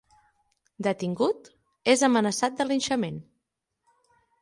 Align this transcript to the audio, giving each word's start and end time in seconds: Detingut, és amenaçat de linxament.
Detingut, 0.87 1.53
és 1.95 2.07
amenaçat 2.09 2.59
de 2.63 2.69
linxament. 2.73 3.25